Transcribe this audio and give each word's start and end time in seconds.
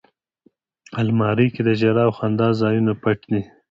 الماري 1.01 1.47
کې 1.53 1.61
د 1.67 1.69
ژړا 1.79 2.03
او 2.07 2.11
خندا 2.17 2.49
ځایونه 2.61 2.91
پټ 3.01 3.19
دي 3.31 3.41